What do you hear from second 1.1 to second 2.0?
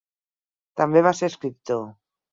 ser escriptor.